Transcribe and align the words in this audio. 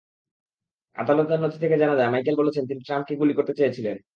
আদালতের 0.97 1.39
নথি 1.39 1.57
থেকে 1.59 1.75
জানা 1.77 1.95
যায়, 1.95 2.11
মাইকেল 2.11 2.35
বলেছেন, 2.37 2.63
তিনি 2.67 2.81
ট্রাম্পকে 2.83 3.13
গুলি 3.15 3.33
করতে 3.33 3.53
চেয়েছিলেন। 3.53 3.97